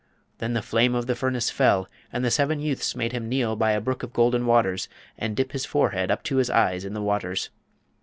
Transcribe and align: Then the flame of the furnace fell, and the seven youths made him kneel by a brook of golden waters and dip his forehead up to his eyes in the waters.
Then 0.39 0.53
the 0.53 0.63
flame 0.63 0.95
of 0.95 1.05
the 1.05 1.13
furnace 1.15 1.51
fell, 1.51 1.87
and 2.11 2.25
the 2.25 2.31
seven 2.31 2.59
youths 2.59 2.95
made 2.95 3.11
him 3.11 3.29
kneel 3.29 3.55
by 3.55 3.73
a 3.73 3.79
brook 3.79 4.01
of 4.01 4.13
golden 4.13 4.47
waters 4.47 4.89
and 5.15 5.35
dip 5.35 5.51
his 5.51 5.67
forehead 5.67 6.09
up 6.09 6.23
to 6.23 6.37
his 6.37 6.49
eyes 6.49 6.83
in 6.83 6.95
the 6.95 7.03
waters. 7.03 7.51